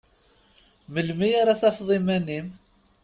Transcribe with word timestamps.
Melmi 0.93 1.29
ara 1.41 1.59
tafeḍ 1.61 1.89
iman-im? 1.97 2.47